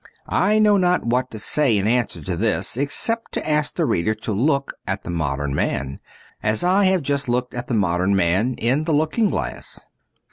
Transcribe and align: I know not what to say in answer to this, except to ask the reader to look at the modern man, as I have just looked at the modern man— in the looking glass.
I 0.27 0.57
know 0.57 0.77
not 0.77 1.05
what 1.05 1.29
to 1.29 1.37
say 1.37 1.77
in 1.77 1.85
answer 1.85 2.23
to 2.23 2.35
this, 2.35 2.75
except 2.75 3.33
to 3.33 3.47
ask 3.47 3.75
the 3.75 3.85
reader 3.85 4.15
to 4.15 4.31
look 4.33 4.73
at 4.87 5.03
the 5.03 5.11
modern 5.11 5.53
man, 5.53 5.99
as 6.41 6.63
I 6.63 6.85
have 6.85 7.03
just 7.03 7.29
looked 7.29 7.53
at 7.53 7.67
the 7.67 7.75
modern 7.75 8.15
man— 8.15 8.55
in 8.57 8.85
the 8.85 8.93
looking 8.93 9.29
glass. 9.29 9.85